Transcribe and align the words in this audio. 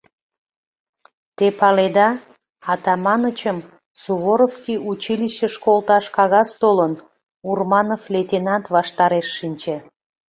—Те 1.37 1.47
паледа: 1.59 2.09
Атаманычым 2.71 3.57
Суворовский 4.01 4.77
училищыш 4.91 5.53
колташ 5.65 6.05
кагаз 6.15 6.49
толын,— 6.61 6.93
Урманов 7.49 8.03
лейтенант 8.13 8.65
ваштареш 8.75 9.27
шинче. 9.37 9.75